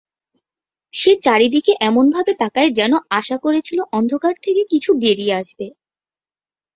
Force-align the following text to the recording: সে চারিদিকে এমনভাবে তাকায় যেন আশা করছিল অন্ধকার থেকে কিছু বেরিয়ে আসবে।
সে 0.93 1.11
চারিদিকে 1.25 1.73
এমনভাবে 1.81 2.31
তাকায় 2.39 2.71
যেন 2.71 2.93
আশা 3.11 3.37
করছিল 3.43 3.79
অন্ধকার 3.91 4.35
থেকে 4.43 4.61
কিছু 4.71 4.89
বেরিয়ে 5.03 5.33
আসবে। 5.41 5.67